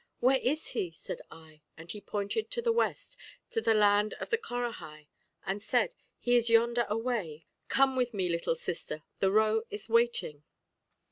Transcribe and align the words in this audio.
'Where 0.19 0.39
is 0.41 0.69
he?' 0.69 0.89
said 0.89 1.21
I, 1.29 1.61
and 1.77 1.91
he 1.91 2.01
pointed 2.01 2.49
to 2.49 2.61
the 2.63 2.71
west, 2.71 3.15
to 3.51 3.61
the 3.61 3.75
land 3.75 4.15
of 4.15 4.31
the 4.31 4.37
Corahai, 4.39 5.05
and 5.45 5.61
said, 5.61 5.93
'He 6.17 6.35
is 6.35 6.49
yonder 6.49 6.87
away; 6.89 7.45
come 7.67 7.95
with 7.95 8.11
me, 8.11 8.27
little 8.27 8.55
sister, 8.55 9.03
the 9.19 9.31
ro 9.31 9.61
is 9.69 9.89
waiting.' 9.89 10.41